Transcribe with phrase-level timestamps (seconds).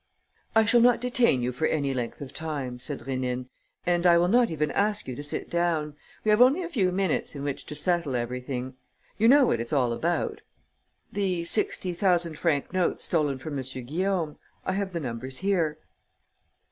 [0.55, 3.49] "I shall not detain you for any length of time," said Rénine,
[3.85, 5.95] "and I will not even ask you to sit down.
[6.23, 8.73] We have only a few minutes in which to settle everything.
[9.19, 10.41] You know what it's all about?"
[11.11, 13.63] "The sixty thousand franc notes stolen from M.
[13.63, 14.39] Guillaume.
[14.65, 15.77] I have the numbers here."